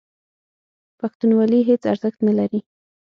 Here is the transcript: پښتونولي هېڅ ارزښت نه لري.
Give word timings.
پښتونولي 0.99 1.59
هېڅ 1.69 1.81
ارزښت 1.91 2.19
نه 2.27 2.33
لري. 2.39 2.59